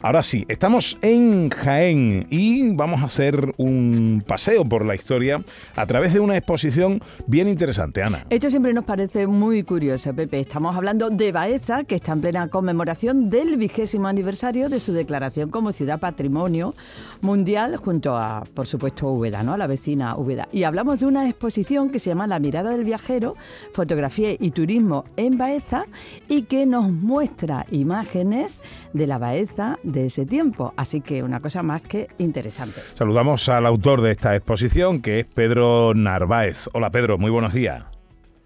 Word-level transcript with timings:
Ahora 0.00 0.22
sí, 0.22 0.44
estamos 0.46 0.96
en 1.02 1.50
Jaén 1.50 2.28
y 2.30 2.72
vamos 2.76 3.02
a 3.02 3.06
hacer 3.06 3.52
un 3.56 4.22
paseo 4.24 4.64
por 4.64 4.84
la 4.84 4.94
historia 4.94 5.42
a 5.74 5.86
través 5.86 6.14
de 6.14 6.20
una 6.20 6.36
exposición 6.36 7.02
bien 7.26 7.48
interesante, 7.48 8.04
Ana. 8.04 8.24
Esto 8.30 8.48
siempre 8.48 8.72
nos 8.72 8.84
parece 8.84 9.26
muy 9.26 9.64
curioso, 9.64 10.14
Pepe. 10.14 10.38
Estamos 10.38 10.76
hablando 10.76 11.10
de 11.10 11.32
Baeza, 11.32 11.82
que 11.82 11.96
está 11.96 12.12
en 12.12 12.20
plena 12.20 12.46
conmemoración 12.46 13.28
del 13.28 13.56
vigésimo 13.56 14.06
aniversario 14.06 14.68
de 14.68 14.78
su 14.78 14.92
declaración 14.92 15.50
como 15.50 15.72
ciudad 15.72 15.98
patrimonio 15.98 16.76
mundial, 17.20 17.76
junto 17.76 18.16
a, 18.16 18.44
por 18.54 18.68
supuesto, 18.68 19.08
Úbeda, 19.08 19.42
¿no? 19.42 19.56
La 19.56 19.66
vecina 19.66 20.16
Úbeda. 20.16 20.48
Y 20.52 20.62
hablamos 20.62 21.00
de 21.00 21.06
una 21.06 21.28
exposición 21.28 21.90
que 21.90 21.98
se 21.98 22.10
llama 22.10 22.28
La 22.28 22.38
mirada 22.38 22.70
del 22.70 22.84
viajero, 22.84 23.34
fotografía 23.72 24.30
y 24.38 24.52
turismo 24.52 25.06
en 25.16 25.38
Baeza, 25.38 25.86
y 26.28 26.42
que 26.42 26.66
nos 26.66 26.88
muestra 26.88 27.66
imágenes 27.72 28.60
de 28.92 29.08
la 29.08 29.18
Baeza 29.18 29.76
de 29.92 30.06
ese 30.06 30.26
tiempo. 30.26 30.72
Así 30.76 31.00
que 31.00 31.22
una 31.22 31.40
cosa 31.40 31.62
más 31.62 31.82
que 31.82 32.08
interesante. 32.18 32.80
Saludamos 32.94 33.48
al 33.48 33.66
autor 33.66 34.00
de 34.00 34.12
esta 34.12 34.36
exposición, 34.36 35.02
que 35.02 35.20
es 35.20 35.26
Pedro 35.26 35.92
Narváez. 35.94 36.68
Hola 36.72 36.90
Pedro, 36.90 37.18
muy 37.18 37.30
buenos 37.30 37.52
días. 37.52 37.84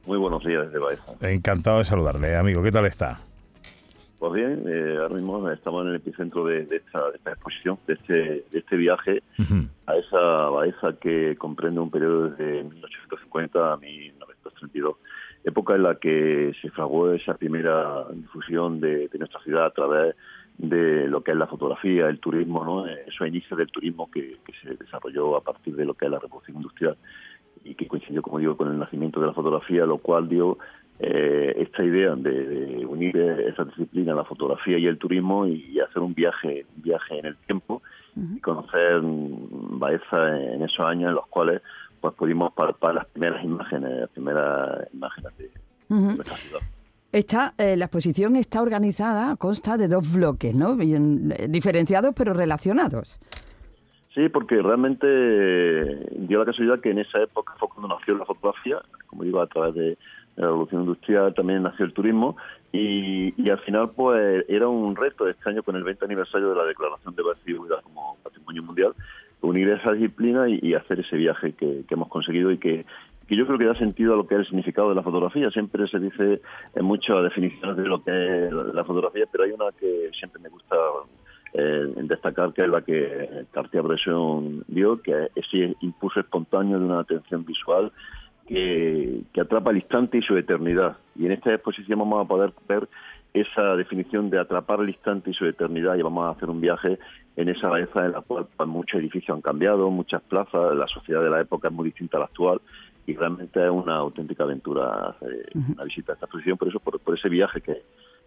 Muy 0.07 0.19
buenos 0.19 0.45
días 0.45 0.67
desde 0.67 0.79
Baeza. 0.79 1.05
Encantado 1.21 1.79
de 1.79 1.85
saludarle, 1.85 2.37
amigo. 2.37 2.63
¿Qué 2.63 2.73
tal 2.73 2.87
está? 2.87 3.21
Pues 4.23 4.35
bien, 4.35 4.65
eh, 4.69 4.99
ahora 5.01 5.17
mismo 5.17 5.51
estamos 5.51 5.83
en 5.83 5.89
el 5.91 5.97
epicentro 5.97 6.45
de, 6.45 6.61
esta, 6.61 7.33
exposición, 7.33 7.77
de 7.89 7.95
este, 7.95 8.15
de 8.53 8.59
este 8.59 8.77
viaje 8.77 9.21
a 9.87 9.97
esa 9.97 10.21
Baeza 10.49 10.93
que 11.01 11.35
comprende 11.37 11.81
un 11.81 11.91
periodo 11.91 12.29
desde 12.29 12.63
1850 12.63 13.73
a 13.73 13.77
1932, 13.79 14.97
época 15.43 15.75
en 15.75 15.83
la 15.83 15.97
que 15.97 16.53
se 16.63 16.71
fraguó 16.71 17.11
esa 17.11 17.35
primera 17.35 18.05
difusión 18.13 18.81
de, 18.81 19.11
nuestra 19.19 19.41
ciudad 19.41 19.67
a 19.67 19.71
través 19.71 20.09
de 20.09 20.15
lo 20.59 21.23
que 21.23 21.33
es 21.33 21.37
la 21.37 21.47
fotografía, 21.47 22.09
el 22.09 22.21
turismo, 22.21 22.65
¿no? 22.65 22.87
Eso 22.87 23.27
inicio 23.27 23.57
del 23.57 23.71
turismo 23.71 24.11
que, 24.11 24.39
que 24.45 24.53
se 24.63 24.77
desarrolló 24.77 25.37
a 25.37 25.41
partir 25.41 25.75
de 25.75 25.85
lo 25.85 25.95
que 25.95 26.07
es 26.07 26.11
la 26.11 26.19
revolución 26.19 26.57
industrial 26.57 26.97
y 27.65 27.75
que 27.75 27.87
coincidió, 27.87 28.23
como 28.23 28.39
digo, 28.39 28.57
con 28.57 28.69
el 28.69 28.79
nacimiento 28.79 29.21
de 29.21 29.27
la 29.27 29.33
fotografía, 29.33 29.87
lo 29.87 29.99
cual 29.99 30.29
dio 30.29 30.59
eh, 30.99 31.55
esta 31.57 31.83
idea 31.85 32.15
de, 32.15 32.85
unir 32.87 33.17
esa 33.17 33.65
disciplina, 33.65 34.15
la 34.15 34.25
fotografía 34.25 34.79
y 34.79 34.87
el 34.87 34.99
turismo, 34.99 35.47
y 35.47 35.81
hacer 35.81 36.03
un 36.03 36.15
viaje, 36.15 36.67
viaje 36.77 37.19
en 37.19 37.27
el 37.27 37.37
tiempo 37.39 37.83
y 38.15 38.41
conocer 38.41 39.01
Baeza 39.03 40.39
en 40.39 40.63
esos 40.63 40.81
años 40.81 41.09
en 41.09 41.15
los 41.15 41.27
cuales 41.29 41.63
pues 42.01 42.15
pudimos 42.15 42.53
palpar 42.53 42.95
las 42.95 43.07
primeras 43.07 43.43
imágenes, 43.45 44.01
las 44.01 44.11
primeras 44.11 44.93
imágenes 44.93 45.39
de, 45.39 45.51
nuestra 45.89 46.37
ciudad. 46.37 46.61
Esta, 47.13 47.53
eh, 47.59 47.77
la 47.77 47.85
exposición 47.85 48.37
está 48.37 48.63
organizada, 48.63 49.37
consta 49.37 49.77
de 49.77 49.87
dos 49.87 50.11
bloques, 50.15 50.55
¿no? 50.55 50.77
Bien, 50.77 51.31
eh, 51.39 51.47
diferenciados 51.47 52.15
pero 52.17 52.33
relacionados. 52.33 53.21
Sí, 54.15 54.31
porque 54.31 54.63
realmente 54.63 55.07
dio 56.27 56.39
la 56.39 56.47
casualidad 56.47 56.81
que 56.81 56.91
en 56.91 57.01
esa 57.01 57.23
época 57.23 57.53
fue 57.59 57.69
cuando 57.69 57.95
nació 57.95 58.17
la 58.17 58.25
fotografía, 58.25 58.79
como 59.07 59.25
digo, 59.25 59.43
a 59.43 59.47
través 59.47 59.75
de 59.75 59.99
la 60.37 60.47
revolución 60.47 60.83
industrial 60.83 61.35
también 61.35 61.63
nació 61.63 61.85
el 61.85 61.93
turismo 61.93 62.37
y, 62.73 63.35
y, 63.43 63.51
al 63.51 63.59
final 63.61 63.91
pues 63.91 64.45
era 64.49 64.67
un 64.67 64.97
reto 64.97 65.29
este 65.29 65.51
año 65.51 65.63
con 65.63 65.77
el 65.77 65.85
20 65.85 66.05
aniversario 66.07 66.51
de 66.51 66.57
la 66.57 66.65
declaración 66.65 67.15
de 67.15 67.23
Barcelona 67.23 67.77
como 67.83 68.17
patrimonio 68.23 68.63
mundial 68.63 68.95
unir 69.43 69.69
esa 69.69 69.93
disciplina 69.93 70.49
y, 70.49 70.75
hacer 70.75 71.01
ese 71.01 71.17
viaje 71.17 71.53
que, 71.53 71.85
hemos 71.89 72.09
conseguido 72.09 72.51
y 72.51 72.59
que, 72.59 72.87
que, 73.27 73.37
yo 73.37 73.47
creo 73.47 73.59
que 73.59 73.67
da 73.67 73.75
sentido 73.75 74.15
a 74.15 74.17
lo 74.17 74.27
que 74.27 74.35
es 74.35 74.41
el 74.41 74.47
significado 74.47 74.91
de 74.91 74.95
la 74.95 75.03
fotografía. 75.03 75.51
Siempre 75.51 75.87
se 75.89 75.99
dice 75.99 76.41
en 76.75 76.85
muchas 76.85 77.23
definiciones 77.25 77.77
de 77.77 77.85
lo 77.85 78.03
que 78.03 78.47
es 78.47 78.53
la 78.53 78.85
fotografía, 78.85 79.27
pero 79.31 79.45
hay 79.45 79.51
una 79.51 79.73
que 79.79 80.11
siempre 80.19 80.41
me 80.41 80.49
gusta 80.49 80.77
eh, 81.55 81.93
destacar, 82.05 82.53
que 82.53 82.63
es 82.63 82.69
la 82.69 82.83
que 82.83 83.45
Cartier-Bresson 83.53 84.65
dio, 84.69 85.03
que 85.03 85.25
es 85.35 85.47
ese 85.47 85.77
impulso 85.81 86.21
espontáneo 86.21 86.79
de 86.79 86.85
una 86.85 87.01
atención 87.01 87.45
visual 87.45 87.93
que, 88.47 89.25
atrapa 89.41 89.71
el 89.71 89.79
instante 89.79 90.19
y 90.19 90.23
su 90.23 90.37
eternidad. 90.37 90.97
Y 91.17 91.27
en 91.27 91.33
esta 91.33 91.53
exposición 91.53 91.99
vamos 91.99 92.25
a 92.25 92.29
poder 92.29 92.53
ver 92.69 92.89
esa 93.35 93.77
definición 93.77 94.31
de 94.31 94.39
atrapar 94.39 94.81
el 94.81 94.91
instante 94.91 95.31
y 95.31 95.35
su 95.35 95.47
eternidad 95.47 95.97
y 95.97 96.03
vamos 96.03 96.27
a 96.27 96.37
hacer 96.37 96.51
un 96.51 96.61
viaje 96.61 96.99
en 97.37 97.49
esa 97.49 97.71
belleza 97.71 98.05
en 98.05 98.13
la 98.13 98.21
cual 98.21 98.47
pues, 98.57 98.69
muchos 98.69 99.01
edificios 99.01 99.35
han 99.35 99.41
cambiado, 99.41 99.91
muchas 99.91 100.21
plazas, 100.23 100.77
la 100.77 100.87
sociedad 100.87 101.23
de 101.23 101.31
la 101.31 101.41
época 101.41 101.69
es 101.69 101.75
muy 101.75 101.87
distinta 101.87 102.19
a 102.19 102.21
la 102.21 102.27
actual 102.27 102.61
y 103.07 103.15
realmente 103.17 103.65
es 103.65 103.71
una 103.71 103.97
auténtica 103.97 104.45
aventura 104.45 105.11
hacer 105.11 105.51
una 105.55 105.85
visita 105.85 106.13
a 106.13 106.15
esta 106.15 106.27
exposición, 106.27 106.59
por 106.59 106.69
eso 106.69 106.79
por, 106.79 107.01
por 107.01 107.19
ese 107.19 107.31
viaje 107.31 107.61
que, 107.63 107.83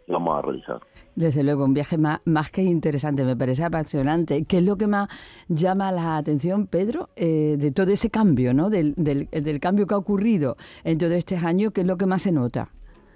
vamos 0.07 0.37
a 0.37 0.41
realizar. 0.41 0.79
Desde 1.15 1.43
luego, 1.43 1.63
un 1.63 1.73
viaje 1.73 1.97
más, 1.97 2.19
más 2.25 2.49
que 2.51 2.61
interesante, 2.61 3.23
me 3.23 3.35
parece 3.35 3.63
apasionante. 3.63 4.45
¿Qué 4.45 4.57
es 4.57 4.65
lo 4.65 4.77
que 4.77 4.87
más 4.87 5.07
llama 5.47 5.91
la 5.91 6.17
atención, 6.17 6.67
Pedro, 6.67 7.09
eh, 7.15 7.55
de 7.57 7.71
todo 7.71 7.91
ese 7.91 8.09
cambio, 8.09 8.53
¿no? 8.53 8.69
Del, 8.69 8.93
del, 8.97 9.29
del, 9.31 9.59
cambio 9.59 9.87
que 9.87 9.93
ha 9.93 9.97
ocurrido 9.97 10.57
en 10.83 10.97
todos 10.97 11.13
estos 11.13 11.43
años? 11.43 11.71
¿Qué 11.71 11.81
es 11.81 11.87
lo 11.87 11.97
que 11.97 12.05
más 12.05 12.23
se 12.23 12.31
nota 12.31 12.69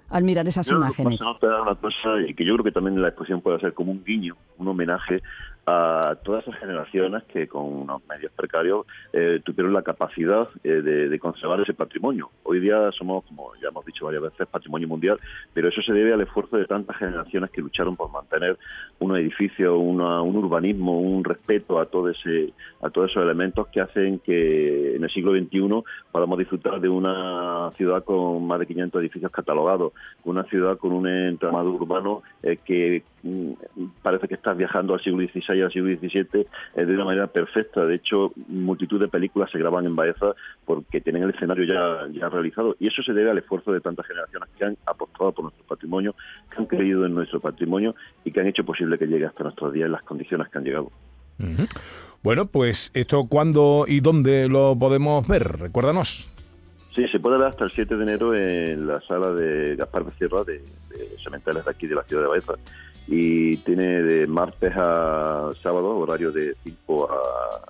al 0.08 0.24
mirar 0.24 0.46
esas 0.48 0.70
imágenes? 0.70 1.18
Se 1.18 1.24
nota 1.24 1.62
una 1.62 1.74
cosa 1.74 2.20
y 2.26 2.34
que 2.34 2.44
yo 2.44 2.54
creo 2.54 2.64
que 2.64 2.72
también 2.72 3.00
la 3.00 3.08
exposición 3.08 3.42
puede 3.42 3.60
ser 3.60 3.74
como 3.74 3.92
un 3.92 4.02
guiño, 4.02 4.34
un 4.58 4.68
homenaje 4.68 5.22
a 5.70 6.16
todas 6.16 6.46
esas 6.46 6.58
generaciones 6.58 7.22
que 7.24 7.46
con 7.46 7.64
unos 7.64 8.02
medios 8.08 8.32
precarios 8.32 8.86
eh, 9.12 9.40
tuvieron 9.44 9.72
la 9.72 9.82
capacidad 9.82 10.48
eh, 10.64 10.82
de, 10.82 11.18
conservar 11.18 11.60
ese 11.60 11.74
patrimonio. 11.74 12.30
Hoy 12.42 12.60
día 12.60 12.90
somos, 12.92 13.24
como 13.24 13.54
ya 13.62 13.68
hemos 13.68 13.84
dicho 13.84 14.06
varias 14.06 14.22
veces, 14.22 14.48
patrimonio 14.48 14.88
mundial, 14.88 15.20
pero 15.52 15.68
eso 15.68 15.82
se 15.82 15.92
debe 15.92 16.12
al 16.12 16.20
esfuerzo 16.22 16.56
de 16.56 16.64
tantas 16.64 16.96
generaciones 16.96 17.50
que 17.50 17.60
lucharon 17.60 17.94
por 17.96 18.10
mantener 18.10 18.58
un 18.98 19.16
edificio, 19.16 19.78
un 19.78 20.00
urbanismo, 20.00 20.98
un 20.98 21.22
respeto 21.24 21.78
a 21.78 21.86
todo 21.86 22.08
ese, 22.08 22.52
a 22.82 22.90
todos 22.90 23.10
esos 23.10 23.22
elementos 23.22 23.68
que 23.68 23.80
hacen 23.80 24.18
que 24.20 24.96
en 24.96 25.04
el 25.04 25.10
siglo 25.10 25.32
XXI 25.32 25.82
podamos 26.10 26.38
disfrutar 26.38 26.80
de 26.80 26.88
una 26.88 27.70
ciudad 27.76 28.02
con 28.04 28.46
más 28.46 28.58
de 28.58 28.66
500 28.66 29.00
edificios 29.02 29.30
catalogados, 29.30 29.92
una 30.24 30.44
ciudad 30.44 30.78
con 30.78 30.92
un 30.92 31.06
entramado 31.06 31.70
urbano 31.70 32.22
eh, 32.42 32.58
que 32.64 33.02
mm, 33.22 33.52
parece 34.02 34.26
que 34.26 34.34
está 34.34 34.54
viajando 34.54 34.94
al 34.94 35.02
siglo 35.02 35.26
XVI 35.26 35.59
al 35.64 35.72
siglo 35.72 35.88
XVII 35.96 36.46
eh, 36.74 36.84
de 36.84 36.94
una 36.94 37.04
manera 37.04 37.26
perfecta. 37.26 37.84
De 37.84 37.96
hecho, 37.96 38.32
multitud 38.48 39.00
de 39.00 39.08
películas 39.08 39.50
se 39.50 39.58
graban 39.58 39.86
en 39.86 39.96
Baeza 39.96 40.34
porque 40.64 41.00
tienen 41.00 41.22
el 41.22 41.30
escenario 41.30 41.64
ya, 41.64 42.08
ya 42.12 42.28
realizado. 42.28 42.76
Y 42.78 42.88
eso 42.88 43.02
se 43.02 43.12
debe 43.12 43.30
al 43.30 43.38
esfuerzo 43.38 43.72
de 43.72 43.80
tantas 43.80 44.06
generaciones 44.06 44.48
que 44.56 44.64
han 44.64 44.76
apostado 44.86 45.32
por 45.32 45.44
nuestro 45.44 45.64
patrimonio, 45.64 46.14
que 46.50 46.58
han 46.58 46.66
creído 46.66 47.06
en 47.06 47.14
nuestro 47.14 47.40
patrimonio 47.40 47.94
y 48.24 48.32
que 48.32 48.40
han 48.40 48.46
hecho 48.46 48.64
posible 48.64 48.98
que 48.98 49.06
llegue 49.06 49.26
hasta 49.26 49.44
nuestros 49.44 49.72
días 49.72 49.86
en 49.86 49.92
las 49.92 50.02
condiciones 50.02 50.48
que 50.48 50.58
han 50.58 50.64
llegado. 50.64 50.90
Bueno, 52.22 52.46
pues 52.46 52.90
esto 52.94 53.24
cuándo 53.28 53.86
y 53.88 54.00
dónde 54.00 54.48
lo 54.48 54.76
podemos 54.78 55.26
ver, 55.26 55.58
recuérdanos. 55.58 56.28
Sí, 56.94 57.06
se 57.08 57.20
puede 57.20 57.38
ver 57.38 57.48
hasta 57.48 57.64
el 57.64 57.70
7 57.70 57.96
de 57.96 58.02
enero 58.02 58.34
en 58.34 58.86
la 58.86 59.00
sala 59.00 59.30
de 59.30 59.76
Gaspar 59.76 60.04
Becerra 60.04 60.42
de, 60.42 60.58
de 60.58 61.62
de 61.62 61.70
aquí 61.70 61.86
de 61.86 61.94
la 61.94 62.02
ciudad 62.02 62.24
de 62.24 62.28
Baeza. 62.28 62.54
Y 63.06 63.56
tiene 63.58 64.02
de 64.02 64.26
martes 64.26 64.72
a 64.76 65.52
sábado 65.62 65.96
horario 65.98 66.32
de 66.32 66.54
5 66.64 67.10
a 67.10 67.60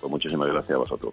Pues 0.00 0.10
muchísimas 0.10 0.48
gracias 0.48 0.72
a 0.72 0.78
vosotros. 0.78 1.12